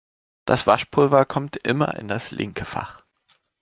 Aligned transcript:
Das 0.45 0.65
Waschpulver 0.65 1.25
kommt 1.25 1.57
immer 1.57 1.93
in 1.99 2.07
das 2.07 2.31
linke 2.31 2.65
Fach. 2.65 3.03